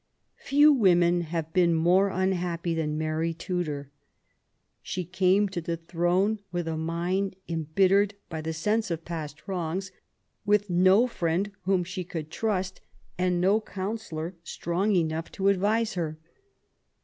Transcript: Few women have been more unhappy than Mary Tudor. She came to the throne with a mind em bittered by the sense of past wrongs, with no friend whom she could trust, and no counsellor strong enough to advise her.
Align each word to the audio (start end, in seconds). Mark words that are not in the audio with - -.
Few 0.39 0.73
women 0.73 1.21
have 1.21 1.53
been 1.53 1.75
more 1.75 2.09
unhappy 2.09 2.73
than 2.73 2.97
Mary 2.97 3.35
Tudor. 3.35 3.91
She 4.81 5.05
came 5.05 5.47
to 5.49 5.61
the 5.61 5.77
throne 5.77 6.39
with 6.51 6.67
a 6.67 6.75
mind 6.75 7.35
em 7.47 7.67
bittered 7.75 8.13
by 8.27 8.41
the 8.41 8.51
sense 8.51 8.89
of 8.89 9.05
past 9.05 9.47
wrongs, 9.47 9.91
with 10.43 10.71
no 10.71 11.05
friend 11.05 11.51
whom 11.65 11.83
she 11.83 12.03
could 12.03 12.31
trust, 12.31 12.81
and 13.19 13.39
no 13.39 13.61
counsellor 13.61 14.33
strong 14.43 14.95
enough 14.95 15.31
to 15.33 15.49
advise 15.49 15.93
her. 15.93 16.17